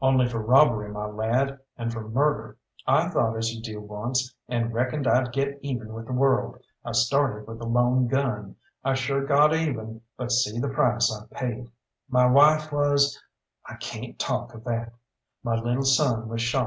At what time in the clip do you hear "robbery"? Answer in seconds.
0.40-0.92